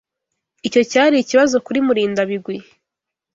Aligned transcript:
Icyo 0.67 0.81
cyari 0.91 1.15
ikibazo 1.19 1.55
kuri 1.65 1.79
Murindabigwi. 1.87 2.55